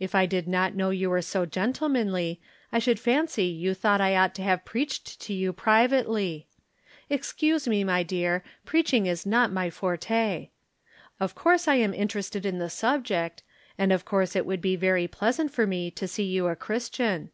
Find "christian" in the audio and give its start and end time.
16.56-17.30